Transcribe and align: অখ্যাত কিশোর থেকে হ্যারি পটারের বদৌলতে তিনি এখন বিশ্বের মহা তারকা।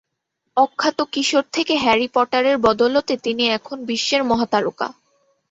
অখ্যাত 0.57 0.99
কিশোর 1.13 1.45
থেকে 1.53 1.73
হ্যারি 1.75 2.07
পটারের 2.13 2.57
বদৌলতে 2.57 3.13
তিনি 3.25 3.43
এখন 3.57 3.77
বিশ্বের 3.89 4.21
মহা 4.23 4.47
তারকা। 4.51 4.87